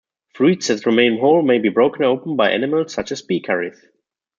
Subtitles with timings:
[0.33, 3.79] Fruits that remain whole may be broken open by animals such as pecarries.